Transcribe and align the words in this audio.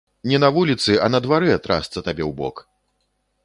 Не 0.31 0.37
на 0.43 0.47
вуліцы, 0.55 0.95
а 1.03 1.11
на 1.15 1.19
дварэ, 1.27 1.53
трасца 1.67 1.95
табе 2.07 2.23
ў 2.31 2.33
бок! 2.43 2.67